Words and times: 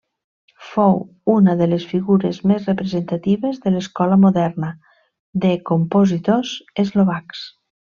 Fou 0.69 0.95
una 1.33 1.53
de 1.59 1.67
les 1.73 1.85
figures 1.91 2.39
més 2.53 2.65
representatives 2.71 3.61
de 3.67 3.77
l'escola 3.77 4.19
moderna 4.27 4.73
de 5.47 5.55
compositors 5.75 6.61
eslovacs. 6.89 7.51